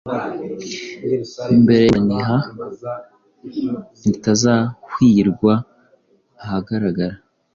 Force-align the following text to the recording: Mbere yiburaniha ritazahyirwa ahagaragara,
Mbere 1.63 1.85
yiburaniha 1.87 2.37
ritazahyirwa 4.03 5.53
ahagaragara, 6.43 7.15